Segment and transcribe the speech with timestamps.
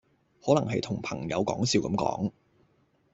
[0.43, 2.31] 可能係同朋友講笑咁講